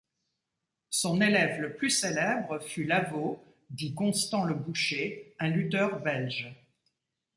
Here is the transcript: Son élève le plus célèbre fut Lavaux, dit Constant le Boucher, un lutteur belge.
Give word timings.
Son 0.89 1.21
élève 1.21 1.61
le 1.61 1.75
plus 1.75 1.91
célèbre 1.91 2.57
fut 2.57 2.85
Lavaux, 2.85 3.37
dit 3.69 3.93
Constant 3.93 4.45
le 4.45 4.55
Boucher, 4.55 5.35
un 5.37 5.49
lutteur 5.49 6.01
belge. 6.01 6.55